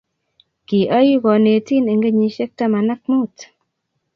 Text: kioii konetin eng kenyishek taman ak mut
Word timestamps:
kioii 0.67 1.15
konetin 1.23 1.85
eng 1.91 2.03
kenyishek 2.03 2.51
taman 2.57 2.87
ak 2.93 3.01
mut 3.13 3.35